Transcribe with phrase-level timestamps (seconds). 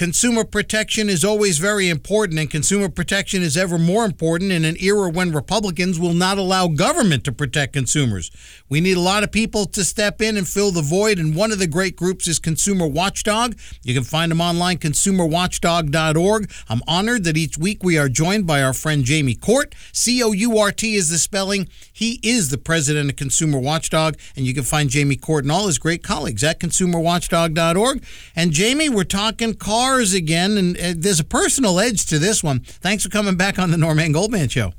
[0.00, 4.74] consumer protection is always very important, and consumer protection is ever more important in an
[4.80, 8.30] era when Republicans will not allow government to protect consumers.
[8.70, 11.52] We need a lot of people to step in and fill the void, and one
[11.52, 13.58] of the great groups is Consumer Watchdog.
[13.82, 16.50] You can find them online, consumerwatchdog.org.
[16.70, 19.74] I'm honored that each week we are joined by our friend Jamie Court.
[19.92, 21.68] C O U R T is the spelling.
[21.92, 25.66] He is the president of Consumer Watchdog, and you can find Jamie Court and all
[25.66, 28.02] his great colleagues at consumerwatchdog.org.
[28.34, 29.52] And Jamie, we're talking
[29.90, 32.60] cars again, and uh, there's a personal edge to this one.
[32.60, 34.72] Thanks for coming back on the Norman Goldman Show.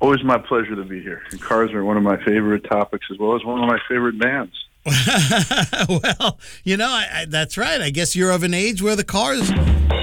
[0.00, 1.22] Always my pleasure to be here.
[1.30, 4.18] And cars are one of my favorite topics as well as one of my favorite
[4.18, 4.52] bands.
[5.88, 7.80] well, you know, I, I, that's right.
[7.80, 9.50] I guess you're of an age where the cars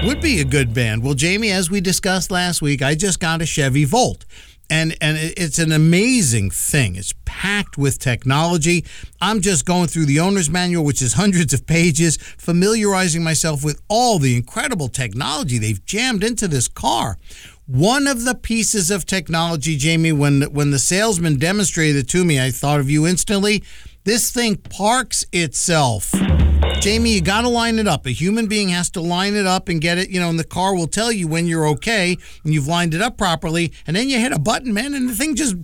[0.04, 1.02] would be a good band.
[1.02, 4.24] Well, Jamie, as we discussed last week, I just got a Chevy Volt
[4.70, 6.96] and and it's an amazing thing.
[6.96, 8.84] It's packed with technology.
[9.20, 13.80] I'm just going through the owner's manual, which is hundreds of pages, familiarizing myself with
[13.88, 17.18] all the incredible technology they've jammed into this car.
[17.66, 22.40] One of the pieces of technology, Jamie, when when the salesman demonstrated it to me,
[22.40, 23.62] I thought of you instantly.
[24.04, 26.12] This thing parks itself.
[26.80, 28.06] Jamie, you got to line it up.
[28.06, 30.44] A human being has to line it up and get it, you know, and the
[30.44, 33.72] car will tell you when you're okay and you've lined it up properly.
[33.86, 35.56] And then you hit a button, man, and the thing just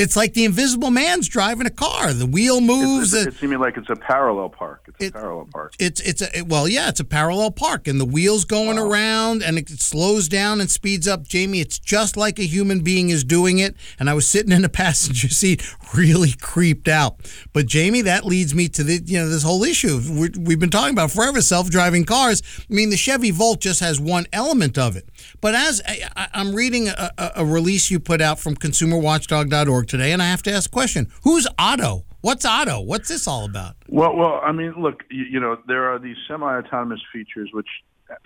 [0.00, 2.14] it's like the invisible man's driving a car.
[2.14, 3.12] The wheel moves.
[3.12, 4.84] It's, it's, like it's a parallel park.
[4.88, 5.74] It's it, a parallel park.
[5.78, 8.86] It's it's a well, yeah, it's a parallel park, and the wheels going wow.
[8.86, 11.28] around, and it slows down and speeds up.
[11.28, 13.76] Jamie, it's just like a human being is doing it.
[13.98, 15.62] And I was sitting in the passenger seat,
[15.94, 17.16] really creeped out.
[17.52, 20.70] But Jamie, that leads me to the you know this whole issue we have been
[20.70, 22.42] talking about forever: self-driving cars.
[22.70, 25.08] I mean, the Chevy Volt just has one element of it.
[25.40, 30.22] But as I, am reading a, a, release you put out from ConsumerWatchdog.org today, and
[30.22, 32.04] I have to ask a question: Who's Otto?
[32.20, 32.80] What's Otto?
[32.80, 33.76] What's this all about?
[33.88, 37.68] Well, well, I mean, look, you, you know, there are these semi-autonomous features which,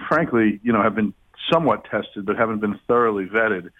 [0.09, 1.15] frankly, you know, have been
[1.53, 3.71] somewhat tested but haven't been thoroughly vetted.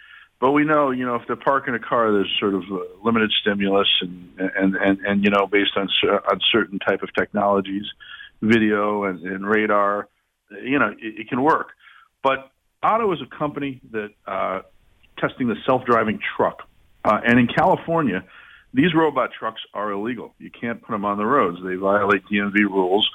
[0.41, 2.65] But we know, you know, if they're parking a car, there's sort of
[3.03, 5.89] limited stimulus and and and, and you know, based on
[6.31, 7.85] on certain type of technologies,
[8.43, 10.09] video and, and radar,
[10.63, 11.69] you know, it, it can work.
[12.23, 12.51] But
[12.83, 14.63] Otto is a company that uh,
[15.19, 16.63] testing the self-driving truck,
[17.05, 18.25] uh, and in California,
[18.73, 20.35] these robot trucks are illegal.
[20.39, 23.09] You can't put them on the roads; they violate DMV rules.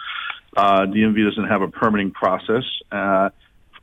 [0.56, 3.30] Uh, DMV doesn't have a permitting process, uh,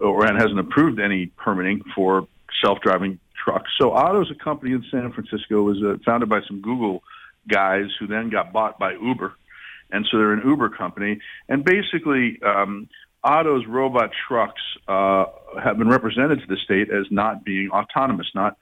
[0.00, 2.26] or and hasn't approved any permitting for
[2.64, 3.70] self-driving trucks.
[3.80, 5.62] So Otto is a company in San Francisco.
[5.62, 7.02] was uh, founded by some Google
[7.48, 9.34] guys who then got bought by Uber,
[9.90, 11.20] and so they're an Uber company.
[11.48, 12.88] And basically, um,
[13.22, 15.26] Otto's robot trucks uh,
[15.62, 18.56] have been represented to the state as not being autonomous, not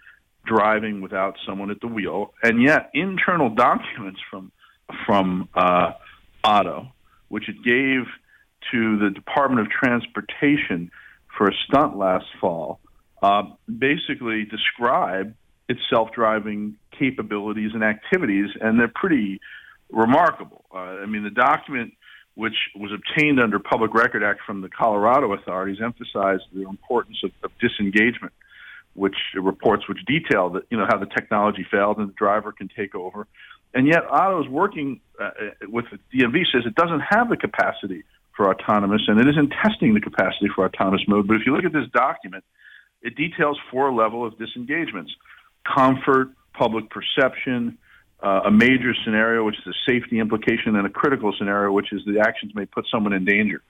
[0.47, 4.53] driving without someone at the wheel, and yet internal documents from
[5.06, 5.93] from uh,
[6.43, 6.93] Otto,
[7.28, 8.05] which it gave
[8.71, 10.91] to the Department of Transportation
[11.37, 12.81] for a stunt last fall,
[13.25, 15.35] uh, basically describe
[15.69, 19.41] its self-driving capabilities and activities, and they're pretty
[19.91, 20.65] remarkable.
[20.75, 21.95] Uh, I mean, the document
[22.34, 27.31] which was obtained under Public Record Act from the Colorado authorities, emphasized the importance of,
[27.45, 28.33] of disengagement,
[28.95, 32.69] which reports which detail that you know how the technology failed and the driver can
[32.77, 33.27] take over.
[33.73, 35.31] And yet, Otto is working uh,
[35.69, 38.03] with the DMV says it doesn't have the capacity
[38.37, 41.29] for autonomous, and it isn't testing the capacity for autonomous mode.
[41.29, 42.45] But if you look at this document,
[43.04, 45.12] it details four levels of disengagements:
[45.76, 47.78] comfort, public perception,
[48.20, 52.00] uh, a major scenario, which is a safety implication, and a critical scenario, which is
[52.06, 53.62] the actions may put someone in danger.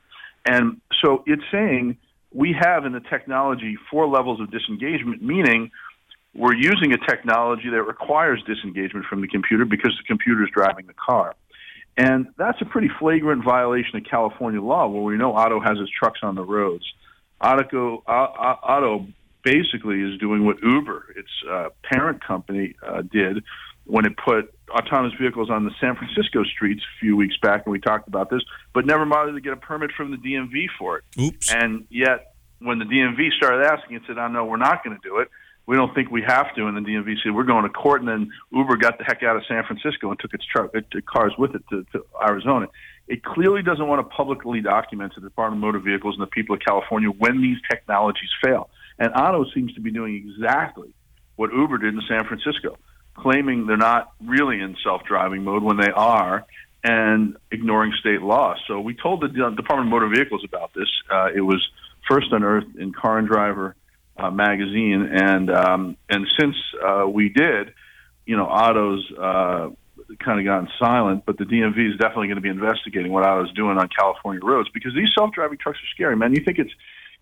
[0.47, 1.99] And so it's saying
[2.33, 5.71] we have in the technology four levels of disengagement, meaning
[6.35, 10.87] we're using a technology that requires disengagement from the computer because the computer is driving
[10.87, 11.35] the car.
[11.97, 15.89] And that's a pretty flagrant violation of California law where we know Otto has his
[15.91, 16.85] trucks on the roads.
[17.41, 19.07] Otto, Otto
[19.45, 23.45] basically is doing what Uber, its uh, parent company, uh, did
[23.85, 27.73] when it put autonomous vehicles on the San Francisco streets a few weeks back, and
[27.73, 30.99] we talked about this, but never bothered to get a permit from the DMV for
[30.99, 31.05] it.
[31.21, 31.53] Oops.
[31.53, 35.09] And yet, when the DMV started asking, it said, "Oh no, we're not going to
[35.09, 35.29] do it.
[35.67, 38.09] We don't think we have to." And the DMV said, "We're going to court." And
[38.09, 41.35] then Uber got the heck out of San Francisco and took its truck, its cars
[41.37, 42.69] with it to, to Arizona.
[43.07, 46.31] It clearly doesn't want to publicly document to the Department of Motor Vehicles and the
[46.31, 48.71] people of California when these technologies fail.
[48.99, 50.95] And Otto seems to be doing exactly
[51.37, 52.79] what Uber did in San Francisco
[53.17, 56.45] claiming they're not really in self-driving mode when they are,
[56.83, 58.55] and ignoring state law.
[58.69, 60.89] So we told the Department of Motor Vehicles about this.
[61.11, 61.67] Uh, it was
[62.09, 63.75] first unearthed in Car and Driver
[64.17, 66.57] uh, magazine, and um, and since
[66.87, 67.73] uh, we did,
[68.27, 69.71] you know, Otto's uh,
[70.23, 73.53] kind of gotten silent, but the DMV is definitely going to be investigating what Otto's
[73.55, 76.35] doing on California roads because these self-driving trucks are scary, man.
[76.35, 76.73] You think it's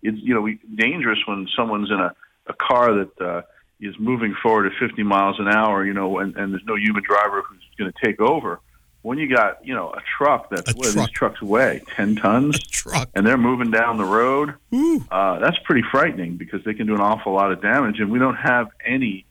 [0.03, 2.13] it's you know dangerous when someone's in a
[2.47, 3.41] a car that uh,
[3.79, 7.01] is moving forward at 50 miles an hour, you know, and, and there's no human
[7.03, 8.59] driver who's going to take over.
[9.01, 11.07] When you got, you know, a truck that's A what truck.
[11.07, 13.09] these trucks weigh 10 tons, Truck.
[13.15, 14.55] and they're moving down the road,
[15.11, 18.19] uh, that's pretty frightening because they can do an awful lot of damage, and we
[18.19, 19.25] don't have any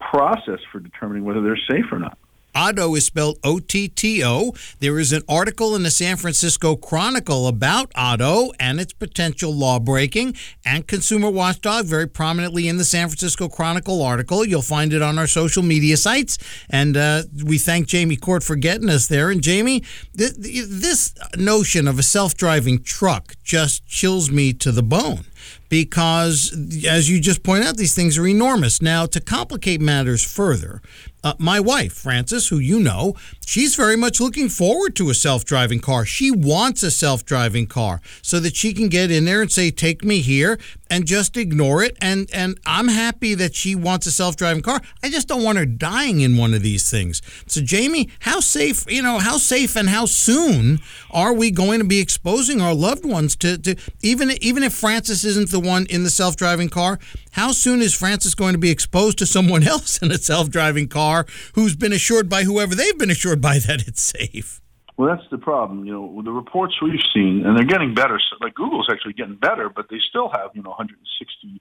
[0.00, 2.18] process for determining whether they're safe or not.
[2.54, 4.52] Otto is spelled O T T O.
[4.80, 9.78] There is an article in the San Francisco Chronicle about Otto and its potential law
[9.78, 14.44] breaking, and Consumer Watchdog very prominently in the San Francisco Chronicle article.
[14.44, 16.38] You'll find it on our social media sites.
[16.70, 19.30] And uh, we thank Jamie Court for getting us there.
[19.30, 19.80] And Jamie,
[20.16, 25.24] th- th- this notion of a self driving truck just chills me to the bone
[25.68, 26.52] because,
[26.86, 28.82] as you just point out, these things are enormous.
[28.82, 30.82] Now, to complicate matters further,
[31.24, 33.14] uh, my wife, Frances, who you know,
[33.44, 36.04] she's very much looking forward to a self driving car.
[36.04, 39.70] She wants a self driving car so that she can get in there and say,
[39.70, 40.58] Take me here
[40.90, 41.96] and just ignore it.
[42.00, 44.80] And, and I'm happy that she wants a self driving car.
[45.02, 47.22] I just don't want her dying in one of these things.
[47.46, 50.80] So, Jamie, how safe, you know, how safe and how soon
[51.10, 55.24] are we going to be exposing our loved ones to, to even, even if Frances
[55.24, 56.98] isn't the one in the self driving car,
[57.32, 60.88] how soon is Frances going to be exposed to someone else in a self driving
[60.88, 64.60] car who's been assured by whoever they've been assured by that it's safe?
[64.96, 65.84] Well, that's the problem.
[65.84, 68.20] You know, the reports we've seen, and they're getting better.
[68.40, 71.60] Like Google's actually getting better, but they still have you know 160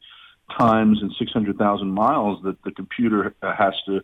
[0.57, 4.01] times and 600,000 miles that the computer uh, has to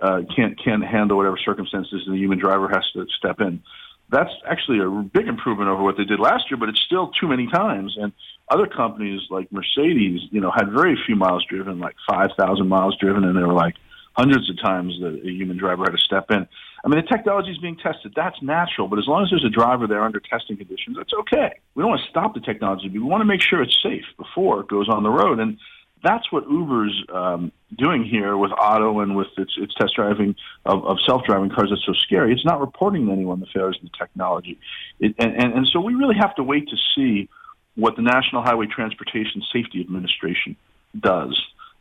[0.00, 3.62] uh, can't can't handle whatever circumstances, and the human driver has to step in.
[4.10, 7.28] That's actually a big improvement over what they did last year, but it's still too
[7.28, 7.96] many times.
[8.00, 8.12] And
[8.50, 13.24] other companies like Mercedes, you know, had very few miles driven, like 5,000 miles driven,
[13.24, 13.74] and they were like
[14.16, 16.46] hundreds of times that a human driver had to step in.
[16.84, 18.12] I mean, the technology is being tested.
[18.16, 21.58] That's natural, but as long as there's a driver there under testing conditions, that's okay.
[21.74, 24.04] We don't want to stop the technology, but we want to make sure it's safe
[24.16, 25.38] before it goes on the road.
[25.38, 25.58] And
[26.02, 30.84] that's what Uber's um, doing here with Otto and with its, its test driving of,
[30.84, 31.70] of self-driving cars.
[31.70, 32.32] That's so scary.
[32.32, 34.58] It's not reporting to anyone the failures in the technology,
[35.00, 37.28] it, and, and and so we really have to wait to see
[37.74, 40.56] what the National Highway Transportation Safety Administration
[40.98, 41.40] does.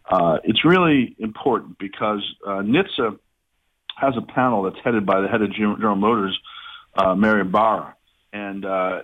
[0.10, 3.18] Uh, it's really important because uh, NHTSA
[3.98, 6.40] has a panel that's headed by the head of General Motors,
[6.96, 7.96] uh, Mary Barra,
[8.32, 9.02] and uh,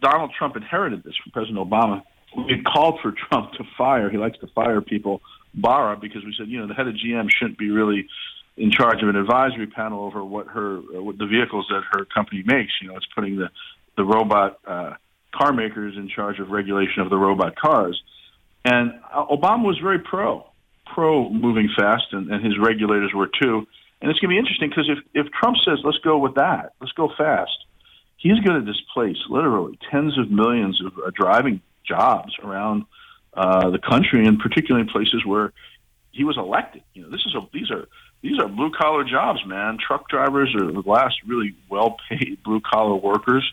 [0.00, 2.02] Donald Trump inherited this from President Obama.
[2.36, 4.10] We had called for Trump to fire.
[4.10, 5.20] He likes to fire people,
[5.54, 8.08] Barra, because we said, you know, the head of GM shouldn't be really
[8.56, 12.04] in charge of an advisory panel over what her, uh, what the vehicles that her
[12.04, 12.72] company makes.
[12.80, 13.48] You know, it's putting the
[13.96, 14.94] the robot uh,
[15.34, 18.00] car makers in charge of regulation of the robot cars.
[18.64, 20.46] And uh, Obama was very pro,
[20.94, 23.66] pro moving fast, and, and his regulators were too.
[24.00, 26.72] And it's going to be interesting because if, if Trump says, let's go with that,
[26.80, 27.56] let's go fast,
[28.16, 32.84] he's going to displace literally tens of millions of uh, driving jobs around
[33.34, 35.52] uh, the country, and particularly in places where
[36.10, 36.82] he was elected.
[36.94, 37.88] You know, this is a these are
[38.22, 39.78] these are blue collar jobs, man.
[39.84, 43.50] Truck drivers are the last really well paid blue collar workers,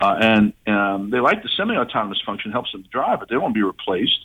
[0.00, 3.54] uh, and um, they like the semi autonomous function helps them drive, but they won't
[3.54, 4.18] be replaced.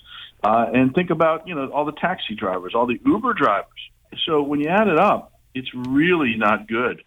[0.44, 3.68] Uh, and think about you know all the taxi drivers, all the Uber drivers.
[4.26, 7.04] So when you add it up, it's really not good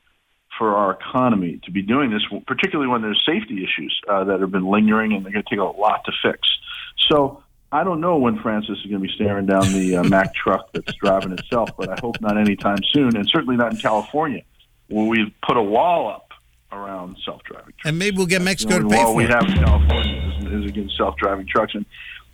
[0.58, 4.50] for our economy to be doing this, particularly when there's safety issues uh, that have
[4.50, 6.48] been lingering and they're going to take a lot to fix.
[7.08, 7.42] So
[7.72, 10.72] I don't know when Frances is going to be staring down the uh, Mack truck
[10.72, 14.42] that's driving itself, but I hope not anytime soon, and certainly not in California,
[14.88, 16.32] where we've put a wall up
[16.72, 17.86] around self-driving trucks.
[17.86, 19.30] And maybe we'll get Mexico to pay wall for we it.
[19.30, 21.86] have in California is, is against self-driving trucks, and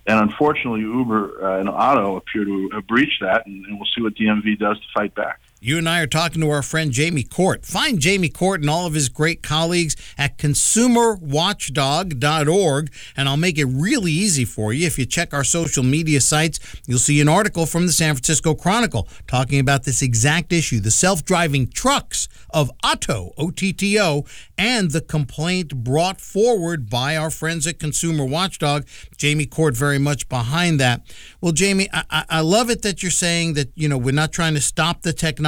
[0.07, 4.01] and unfortunately, Uber uh, and Otto appear to have breached that, and, and we'll see
[4.01, 5.41] what DMV does to fight back.
[5.59, 7.65] You and I are talking to our friend Jamie Court.
[7.65, 13.65] Find Jamie Court and all of his great colleagues at consumerwatchdog.org, and I'll make it
[13.65, 14.85] really easy for you.
[14.85, 18.53] If you check our social media sites, you'll see an article from the San Francisco
[18.53, 23.99] Chronicle talking about this exact issue the self driving trucks of Otto, O T T
[23.99, 24.25] O,
[24.59, 28.85] and the complaint brought forward by our friends at Consumer Watchdog.
[29.17, 31.01] Jamie Court very much behind that.
[31.41, 34.31] Well, Jamie, I, I- I love it that you're saying that, you know, we're not
[34.31, 35.46] trying to stop the technology.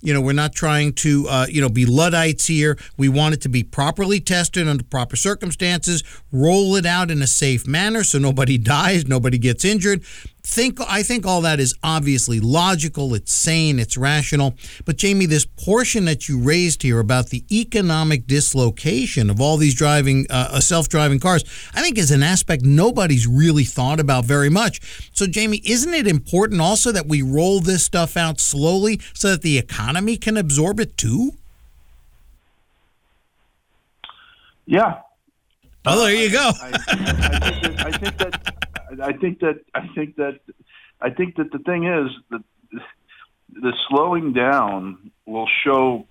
[0.00, 2.76] You know, we're not trying to, uh, you know, be Luddites here.
[2.96, 7.26] We want it to be properly tested under proper circumstances, roll it out in a
[7.26, 10.02] safe manner so nobody dies, nobody gets injured.
[10.44, 14.54] Think I think all that is obviously logical, it's sane, it's rational.
[14.84, 19.74] But Jamie, this portion that you raised here about the economic dislocation of all these
[19.74, 21.44] driving uh, self-driving cars,
[21.74, 24.80] I think is an aspect nobody's really thought about very much.
[25.14, 29.42] So Jamie, isn't it important also that we roll this stuff out slowly so that
[29.42, 31.34] the economy can absorb it too?
[34.66, 35.02] Yeah,
[35.84, 36.52] Oh, there you go.
[36.62, 38.61] I, I, think that, I think that
[39.02, 40.40] I think that I think that
[41.00, 42.42] I think that the thing is that
[43.52, 46.06] the slowing down will show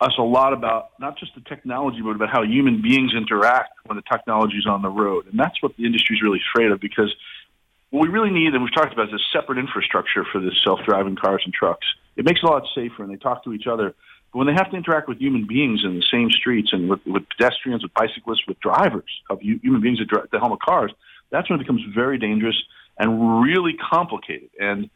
[0.00, 3.96] us a lot about not just the technology, but about how human beings interact when
[3.96, 6.80] the technology is on the road, and that's what the industry is really afraid of
[6.80, 7.14] because
[7.90, 11.16] what we really need, and we've talked about, is a separate infrastructure for this self-driving
[11.16, 11.86] cars and trucks.
[12.16, 13.94] It makes it a lot safer, and they talk to each other.
[14.32, 17.00] But when they have to interact with human beings in the same streets and with,
[17.04, 20.92] with pedestrians, with bicyclists, with drivers of human beings at the helm of cars,
[21.30, 22.56] that's when it becomes very dangerous
[22.98, 24.50] and really complicated.
[24.58, 24.90] And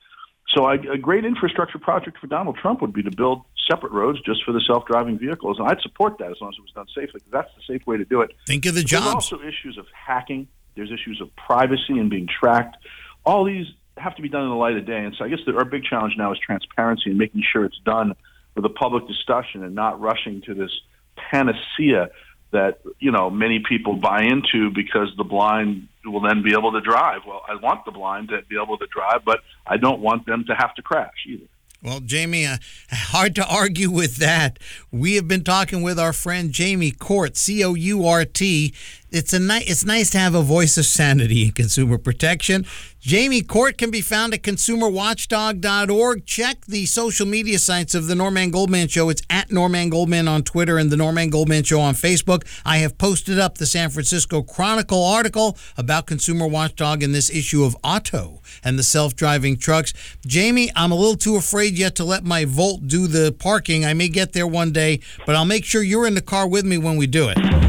[0.55, 4.21] so, I, a great infrastructure project for Donald Trump would be to build separate roads
[4.26, 6.87] just for the self-driving vehicles, and I'd support that as long as it was done
[6.95, 7.21] safely.
[7.31, 8.33] That's the safe way to do it.
[8.47, 9.05] Think of the jobs.
[9.05, 12.76] There's also issues of hacking there's issues of privacy and being tracked.
[13.25, 15.05] All these have to be done in the light of day.
[15.05, 17.79] And so I guess the, our big challenge now is transparency and making sure it's
[17.85, 18.14] done
[18.55, 20.71] with a public discussion and not rushing to this
[21.17, 22.11] panacea
[22.53, 26.80] that you know many people buy into because the blind will then be able to
[26.80, 27.23] drive.
[27.26, 30.44] Well, I want the blind to be able to drive, but I don't want them
[30.46, 31.46] to have to crash either.
[31.84, 32.56] Well, Jamie, uh,
[32.90, 34.58] hard to argue with that.
[34.90, 38.73] We have been talking with our friend Jamie Court, C O U R T.
[39.14, 42.66] It's a ni- it's nice to have a voice of sanity in consumer protection.
[42.99, 46.26] Jamie Court can be found at consumerwatchdog.org.
[46.26, 49.11] Check the social media sites of the Norman Goldman Show.
[49.11, 52.44] It's at Norman Goldman on Twitter and the Norman Goldman Show on Facebook.
[52.66, 57.62] I have posted up the San Francisco Chronicle article about Consumer Watchdog in this issue
[57.62, 59.92] of Otto and the self driving trucks.
[60.26, 63.85] Jamie, I'm a little too afraid yet to let my Volt do the parking.
[63.85, 66.64] I may get there one day, but I'll make sure you're in the car with
[66.64, 67.63] me when we do it.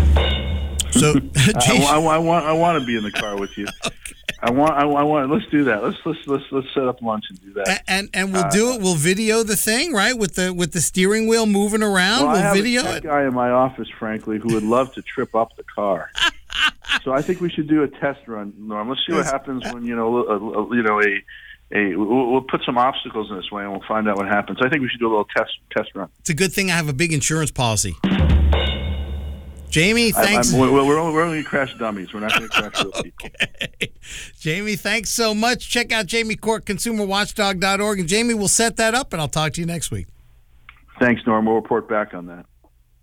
[0.99, 3.67] So, I, I, I, want I want to be in the car with you.
[3.85, 4.13] okay.
[4.41, 5.31] I want, I I want.
[5.31, 5.83] Let's do that.
[5.83, 7.83] Let's let's let's let's set up lunch and do that.
[7.87, 8.81] And and, we'll uh, do it.
[8.81, 10.17] We'll video the thing, right?
[10.17, 12.23] With the with the steering wheel moving around.
[12.23, 13.03] Well, we'll I have video a it.
[13.03, 16.11] guy in my office, frankly, who would love to trip up the car.
[17.03, 18.89] so I think we should do a test run, Norm.
[18.89, 21.23] Let's see what happens when you know, a, a, you know, a
[21.71, 24.59] a we'll, we'll put some obstacles in this way, and we'll find out what happens.
[24.61, 26.09] I think we should do a little test test run.
[26.19, 27.95] It's a good thing I have a big insurance policy.
[29.75, 30.53] Jamie, thanks.
[30.53, 32.13] I, we're, we're, only, we're only crash dummies.
[32.13, 33.29] We're not going to crash real people.
[33.43, 33.91] okay.
[34.39, 35.69] Jamie, thanks so much.
[35.69, 37.99] Check out Jamie Court, consumerwatchdog.org.
[37.99, 40.07] And Jamie, we'll set that up, and I'll talk to you next week.
[40.97, 41.45] Thanks, Norm.
[41.45, 42.45] We'll report back on that.